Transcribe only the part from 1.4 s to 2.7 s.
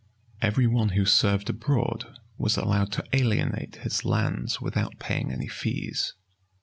abroad was